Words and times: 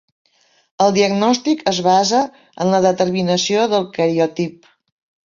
El 0.85 0.93
diagnòstic 0.93 1.61
es 1.71 1.81
basa 1.87 2.21
en 2.65 2.73
la 2.77 2.79
determinació 2.87 3.67
del 3.75 3.87
cariotip. 3.99 4.73